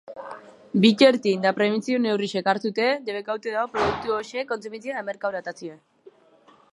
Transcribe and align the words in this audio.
Bitartean, 0.85 1.43
eta 1.45 1.51
prebentzio-neurri 1.57 2.29
gisa, 2.31 2.87
debekatuta 3.09 3.53
dago 3.57 3.69
produktu 3.75 4.15
horiek 4.17 4.49
kontsumitzea 4.53 4.97
eta 4.97 5.05
merkaturatzea. 5.11 5.77